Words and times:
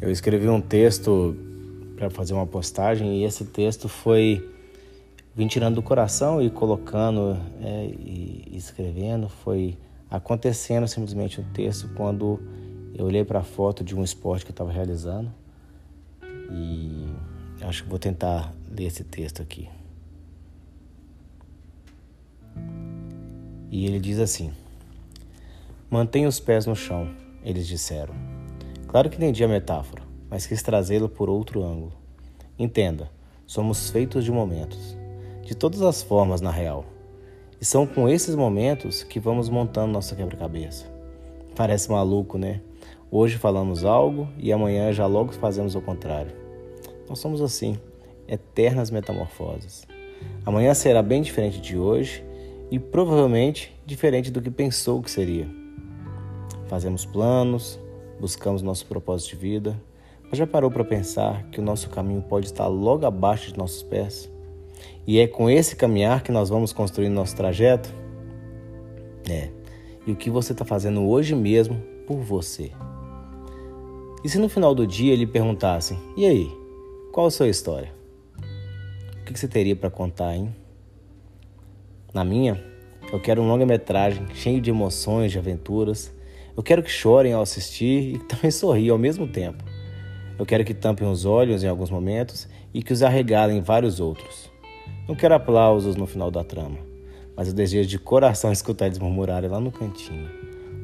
Eu 0.00 0.10
escrevi 0.10 0.48
um 0.48 0.60
texto 0.60 1.36
para 1.96 2.10
fazer 2.10 2.34
uma 2.34 2.46
postagem 2.46 3.18
e 3.18 3.24
esse 3.24 3.44
texto 3.44 3.88
foi 3.88 4.50
vim 5.34 5.46
tirando 5.46 5.76
do 5.76 5.82
coração 5.82 6.42
e 6.42 6.50
colocando 6.50 7.38
é, 7.60 7.86
e 7.86 8.50
escrevendo. 8.52 9.28
Foi 9.28 9.76
acontecendo 10.10 10.86
simplesmente 10.86 11.40
um 11.40 11.44
texto 11.52 11.88
quando 11.94 12.40
eu 12.94 13.06
olhei 13.06 13.24
para 13.24 13.40
a 13.40 13.44
foto 13.44 13.82
de 13.84 13.94
um 13.94 14.02
esporte 14.02 14.44
que 14.44 14.50
eu 14.50 14.54
estava 14.54 14.70
realizando 14.70 15.32
e 16.50 17.06
acho 17.62 17.84
que 17.84 17.88
vou 17.88 17.98
tentar 17.98 18.52
ler 18.70 18.86
esse 18.86 19.04
texto 19.04 19.42
aqui. 19.42 19.68
E 23.70 23.86
ele 23.86 23.98
diz 23.98 24.18
assim: 24.18 24.52
Mantenha 25.90 26.28
os 26.28 26.38
pés 26.38 26.66
no 26.66 26.76
chão, 26.76 27.10
eles 27.42 27.66
disseram. 27.66 28.33
Claro 28.94 29.10
que 29.10 29.16
entendi 29.16 29.42
a 29.42 29.48
metáfora, 29.48 30.04
mas 30.30 30.46
quis 30.46 30.62
trazê-la 30.62 31.08
por 31.08 31.28
outro 31.28 31.64
ângulo. 31.64 31.94
Entenda, 32.56 33.10
somos 33.44 33.90
feitos 33.90 34.24
de 34.24 34.30
momentos, 34.30 34.96
de 35.42 35.52
todas 35.52 35.82
as 35.82 36.00
formas 36.00 36.40
na 36.40 36.52
real. 36.52 36.84
E 37.60 37.64
são 37.64 37.88
com 37.88 38.08
esses 38.08 38.36
momentos 38.36 39.02
que 39.02 39.18
vamos 39.18 39.48
montando 39.48 39.92
nossa 39.92 40.14
quebra-cabeça. 40.14 40.86
Parece 41.56 41.90
maluco, 41.90 42.38
né? 42.38 42.60
Hoje 43.10 43.36
falamos 43.36 43.84
algo 43.84 44.28
e 44.38 44.52
amanhã 44.52 44.92
já 44.92 45.06
logo 45.06 45.32
fazemos 45.32 45.74
o 45.74 45.80
contrário. 45.80 46.30
Nós 47.08 47.18
somos 47.18 47.42
assim, 47.42 47.76
eternas 48.28 48.92
metamorfoses. 48.92 49.88
Amanhã 50.46 50.72
será 50.72 51.02
bem 51.02 51.20
diferente 51.20 51.60
de 51.60 51.76
hoje 51.76 52.24
e 52.70 52.78
provavelmente 52.78 53.74
diferente 53.84 54.30
do 54.30 54.40
que 54.40 54.52
pensou 54.52 55.02
que 55.02 55.10
seria. 55.10 55.48
Fazemos 56.68 57.04
planos, 57.04 57.82
buscamos 58.24 58.62
nosso 58.62 58.86
propósito 58.86 59.32
de 59.32 59.36
vida, 59.36 59.78
mas 60.22 60.38
já 60.38 60.46
parou 60.46 60.70
para 60.70 60.82
pensar 60.82 61.42
que 61.50 61.60
o 61.60 61.62
nosso 61.62 61.90
caminho 61.90 62.22
pode 62.22 62.46
estar 62.46 62.66
logo 62.66 63.04
abaixo 63.04 63.52
de 63.52 63.58
nossos 63.58 63.82
pés? 63.82 64.30
E 65.06 65.18
é 65.18 65.26
com 65.26 65.50
esse 65.50 65.76
caminhar 65.76 66.22
que 66.22 66.32
nós 66.32 66.48
vamos 66.48 66.72
construir 66.72 67.10
nosso 67.10 67.36
trajeto? 67.36 67.94
É. 69.28 69.50
E 70.06 70.12
o 70.12 70.16
que 70.16 70.30
você 70.30 70.52
está 70.52 70.64
fazendo 70.64 71.06
hoje 71.06 71.34
mesmo 71.34 71.76
por 72.06 72.16
você? 72.16 72.72
E 74.24 74.28
se 74.30 74.38
no 74.38 74.48
final 74.48 74.74
do 74.74 74.86
dia 74.86 75.12
ele 75.12 75.26
perguntasse: 75.26 75.94
E 76.16 76.24
aí, 76.24 76.50
qual 77.12 77.26
a 77.26 77.30
sua 77.30 77.48
história? 77.48 77.92
O 79.20 79.24
que 79.26 79.38
você 79.38 79.46
teria 79.46 79.76
para 79.76 79.90
contar, 79.90 80.34
hein? 80.34 80.56
Na 82.14 82.24
minha, 82.24 82.58
eu 83.12 83.20
quero 83.20 83.42
um 83.42 83.48
longa-metragem 83.48 84.26
cheio 84.34 84.62
de 84.62 84.70
emoções, 84.70 85.30
de 85.30 85.38
aventuras. 85.38 86.10
Eu 86.56 86.62
quero 86.62 86.82
que 86.82 86.90
chorem 86.90 87.32
ao 87.32 87.42
assistir 87.42 88.14
e 88.14 88.18
também 88.18 88.50
sorriam 88.52 88.94
ao 88.94 88.98
mesmo 88.98 89.26
tempo. 89.26 89.64
Eu 90.38 90.46
quero 90.46 90.64
que 90.64 90.74
tampem 90.74 91.08
os 91.08 91.24
olhos 91.24 91.62
em 91.62 91.68
alguns 91.68 91.90
momentos 91.90 92.48
e 92.72 92.82
que 92.82 92.92
os 92.92 93.02
arregalem 93.02 93.58
em 93.58 93.60
vários 93.60 94.00
outros. 94.00 94.50
Não 95.08 95.14
quero 95.14 95.34
aplausos 95.34 95.96
no 95.96 96.06
final 96.06 96.30
da 96.30 96.42
trama, 96.42 96.78
mas 97.36 97.48
eu 97.48 97.54
desejo 97.54 97.88
de 97.88 97.98
coração 97.98 98.50
escutar 98.52 98.86
eles 98.86 98.98
murmurarem 98.98 99.50
lá 99.50 99.60
no 99.60 99.70
cantinho. 99.70 100.28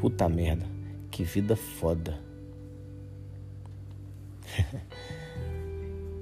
Puta 0.00 0.28
merda, 0.28 0.66
que 1.10 1.24
vida 1.24 1.56
foda. 1.56 2.18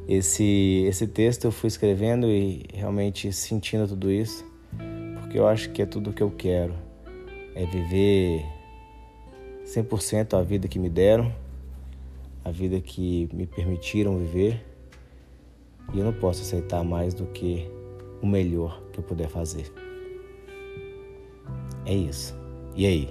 esse, 0.06 0.84
esse 0.86 1.06
texto 1.06 1.46
eu 1.46 1.52
fui 1.52 1.68
escrevendo 1.68 2.26
e 2.26 2.64
realmente 2.72 3.32
sentindo 3.32 3.88
tudo 3.88 4.10
isso, 4.10 4.44
porque 5.20 5.38
eu 5.38 5.46
acho 5.48 5.70
que 5.70 5.82
é 5.82 5.86
tudo 5.86 6.10
o 6.10 6.12
que 6.12 6.22
eu 6.22 6.30
quero. 6.30 6.74
É 7.54 7.66
viver 7.66 8.44
100% 9.70 10.34
a 10.36 10.42
vida 10.42 10.66
que 10.66 10.78
me 10.78 10.90
deram, 10.90 11.32
a 12.44 12.50
vida 12.50 12.80
que 12.80 13.28
me 13.32 13.46
permitiram 13.46 14.18
viver, 14.18 14.66
e 15.94 15.98
eu 15.98 16.04
não 16.04 16.12
posso 16.12 16.42
aceitar 16.42 16.82
mais 16.82 17.14
do 17.14 17.26
que 17.26 17.70
o 18.20 18.26
melhor 18.26 18.82
que 18.92 18.98
eu 18.98 19.04
puder 19.04 19.28
fazer. 19.28 19.72
É 21.86 21.94
isso. 21.94 22.34
E 22.74 22.84
aí? 22.84 23.08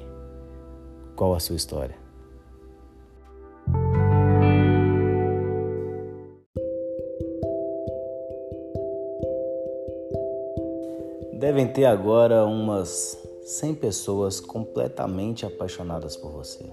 Qual 1.16 1.34
a 1.34 1.40
sua 1.40 1.56
história? 1.56 1.96
Devem 11.40 11.68
ter 11.68 11.86
agora 11.86 12.46
umas 12.46 13.18
100 13.50 13.74
pessoas 13.76 14.40
completamente 14.40 15.44
apaixonadas 15.44 16.16
por 16.16 16.30
você. 16.30 16.64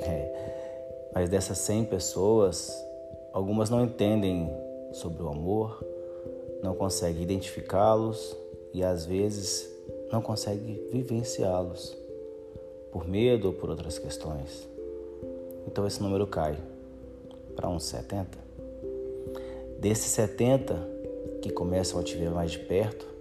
É, 0.00 1.08
mas 1.14 1.30
dessas 1.30 1.56
100 1.56 1.86
pessoas, 1.86 2.70
algumas 3.32 3.70
não 3.70 3.82
entendem 3.82 4.54
sobre 4.92 5.22
o 5.22 5.28
amor, 5.28 5.82
não 6.62 6.74
conseguem 6.74 7.22
identificá-los 7.22 8.36
e 8.74 8.84
às 8.84 9.06
vezes 9.06 9.74
não 10.12 10.20
conseguem 10.20 10.86
vivenciá-los 10.92 11.96
por 12.92 13.08
medo 13.08 13.48
ou 13.48 13.54
por 13.54 13.70
outras 13.70 13.98
questões. 13.98 14.68
Então 15.66 15.86
esse 15.86 16.02
número 16.02 16.26
cai 16.26 16.58
para 17.56 17.70
uns 17.70 17.84
70. 17.84 18.36
Desses 19.78 20.12
70 20.12 20.76
que 21.40 21.50
começam 21.50 21.98
a 21.98 22.02
te 22.02 22.18
ver 22.18 22.30
mais 22.30 22.50
de 22.50 22.58
perto, 22.58 23.11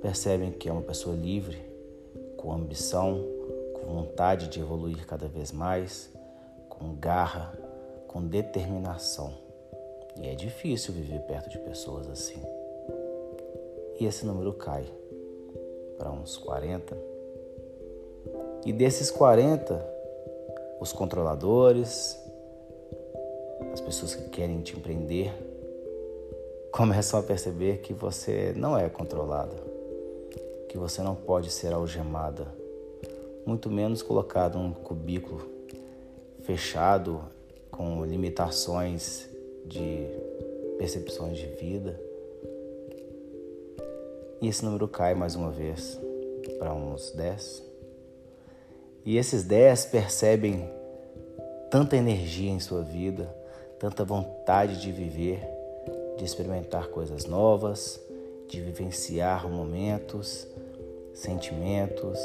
percebem 0.00 0.52
que 0.52 0.68
é 0.68 0.72
uma 0.72 0.82
pessoa 0.82 1.14
livre, 1.14 1.58
com 2.36 2.52
ambição, 2.52 3.24
com 3.74 3.94
vontade 3.94 4.48
de 4.48 4.60
evoluir 4.60 5.06
cada 5.06 5.26
vez 5.26 5.50
mais, 5.50 6.10
com 6.68 6.94
garra, 6.94 7.52
com 8.06 8.22
determinação. 8.22 9.34
E 10.16 10.28
é 10.28 10.34
difícil 10.34 10.94
viver 10.94 11.20
perto 11.20 11.50
de 11.50 11.58
pessoas 11.58 12.08
assim. 12.08 12.40
E 13.98 14.06
esse 14.06 14.24
número 14.24 14.52
cai 14.52 14.84
para 15.96 16.10
uns 16.10 16.36
40. 16.36 16.96
E 18.64 18.72
desses 18.72 19.10
40, 19.10 19.84
os 20.80 20.92
controladores, 20.92 22.16
as 23.72 23.80
pessoas 23.80 24.14
que 24.14 24.28
querem 24.30 24.60
te 24.60 24.76
empreender, 24.76 25.32
começam 26.70 27.18
a 27.18 27.22
perceber 27.22 27.78
que 27.78 27.92
você 27.92 28.52
não 28.56 28.78
é 28.78 28.88
controlada 28.88 29.67
que 30.68 30.78
você 30.78 31.02
não 31.02 31.14
pode 31.14 31.50
ser 31.50 31.72
algemada, 31.72 32.46
muito 33.46 33.70
menos 33.70 34.02
colocado 34.02 34.58
num 34.58 34.72
cubículo 34.72 35.48
fechado 36.42 37.22
com 37.70 38.04
limitações 38.04 39.28
de 39.64 40.06
percepções 40.78 41.38
de 41.38 41.46
vida. 41.46 42.00
E 44.40 44.48
esse 44.48 44.64
número 44.64 44.86
cai 44.86 45.14
mais 45.14 45.34
uma 45.34 45.50
vez 45.50 45.98
para 46.58 46.72
uns 46.72 47.10
10. 47.12 47.62
E 49.04 49.16
esses 49.16 49.42
10 49.44 49.86
percebem 49.86 50.70
tanta 51.70 51.96
energia 51.96 52.50
em 52.50 52.60
sua 52.60 52.82
vida, 52.82 53.34
tanta 53.78 54.04
vontade 54.04 54.80
de 54.80 54.92
viver, 54.92 55.40
de 56.16 56.24
experimentar 56.24 56.88
coisas 56.88 57.24
novas, 57.24 58.00
de 58.48 58.60
vivenciar 58.60 59.48
momentos, 59.48 60.46
sentimentos, 61.18 62.18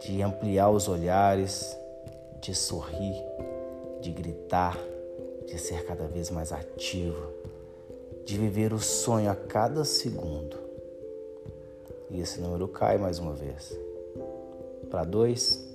de 0.00 0.22
ampliar 0.22 0.70
os 0.70 0.88
olhares, 0.88 1.76
de 2.40 2.54
sorrir, 2.54 3.20
de 4.00 4.12
gritar, 4.12 4.78
de 5.46 5.58
ser 5.58 5.84
cada 5.84 6.06
vez 6.06 6.30
mais 6.30 6.52
ativo, 6.52 7.32
de 8.24 8.38
viver 8.38 8.72
o 8.72 8.78
sonho 8.78 9.30
a 9.30 9.34
cada 9.34 9.84
segundo. 9.84 10.56
E 12.10 12.20
esse 12.20 12.40
número 12.40 12.68
cai 12.68 12.98
mais 12.98 13.18
uma 13.18 13.32
vez 13.32 13.76
para 14.88 15.02
dois. 15.04 15.66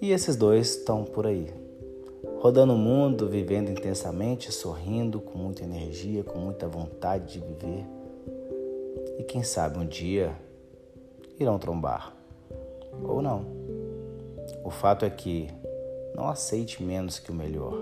E 0.00 0.12
esses 0.12 0.36
dois 0.36 0.76
estão 0.76 1.02
por 1.02 1.26
aí, 1.26 1.52
rodando 2.40 2.74
o 2.74 2.78
mundo, 2.78 3.26
vivendo 3.26 3.70
intensamente, 3.70 4.52
sorrindo, 4.52 5.18
com 5.18 5.38
muita 5.38 5.64
energia, 5.64 6.22
com 6.22 6.38
muita 6.38 6.68
vontade 6.68 7.32
de 7.32 7.40
viver. 7.40 7.86
E 9.18 9.24
quem 9.24 9.42
sabe 9.42 9.78
um 9.78 9.86
dia 9.86 10.36
irão 11.38 11.58
trombar, 11.58 12.12
ou 13.02 13.22
não. 13.22 13.44
O 14.64 14.70
fato 14.70 15.04
é 15.04 15.10
que 15.10 15.48
não 16.14 16.28
aceite 16.28 16.82
menos 16.82 17.18
que 17.18 17.30
o 17.30 17.34
melhor, 17.34 17.74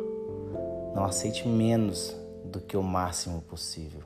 não 0.95 1.05
aceite 1.05 1.49
menos 1.49 2.15
do 2.45 2.61
que 2.61 2.77
o 2.77 2.83
máximo 2.83 3.41
possível. 3.43 4.03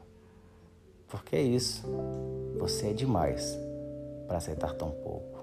Porque 1.08 1.36
é 1.36 1.42
isso, 1.42 1.82
você 2.58 2.90
é 2.90 2.92
demais 2.92 3.58
para 4.26 4.38
aceitar 4.38 4.72
tão 4.74 4.90
pouco. 4.90 5.40